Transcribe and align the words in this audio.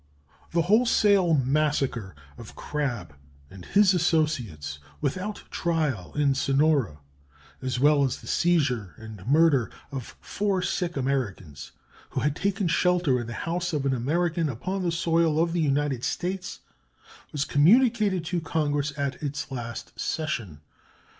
The 0.49 0.63
wholesale 0.63 1.35
massacre 1.35 2.15
of 2.35 2.55
Crabbe 2.55 3.13
and 3.51 3.65
his 3.65 3.93
associates 3.93 4.79
without 4.99 5.43
trial 5.51 6.11
in 6.15 6.33
Sonora, 6.33 6.97
as 7.61 7.79
well 7.79 8.03
as 8.03 8.17
the 8.19 8.25
seizure 8.25 8.95
and 8.97 9.23
murder 9.27 9.69
of 9.91 10.17
four 10.19 10.63
sick 10.63 10.97
Americans 10.97 11.73
who 12.09 12.21
had 12.21 12.35
taken 12.35 12.67
shelter 12.67 13.19
in 13.21 13.27
the 13.27 13.33
house 13.45 13.73
of 13.73 13.85
an 13.85 13.93
American 13.93 14.49
upon 14.49 14.81
the 14.81 14.91
soil 14.91 15.39
of 15.39 15.53
the 15.53 15.61
United 15.61 16.03
States, 16.03 16.61
was 17.31 17.45
communicated 17.45 18.25
to 18.25 18.41
Congress 18.41 18.91
at 18.97 19.21
its 19.21 19.51
last 19.51 19.99
session. 19.99 20.61